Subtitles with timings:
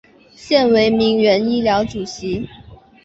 [0.33, 2.49] 现为铭源医疗主席。